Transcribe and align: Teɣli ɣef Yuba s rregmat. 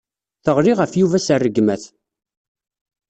Teɣli 0.43 0.73
ɣef 0.79 0.91
Yuba 0.99 1.17
s 1.25 1.27
rregmat. 1.43 1.83